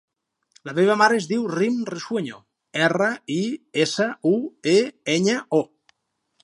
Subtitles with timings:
[0.69, 2.39] La meva mare es diu Rym Risueño:
[2.87, 3.39] erra, i,
[3.85, 4.35] essa, u,
[4.75, 4.79] e,
[5.19, 5.63] enya, o.